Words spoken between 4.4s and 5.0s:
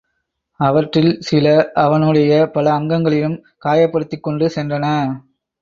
சென்றன.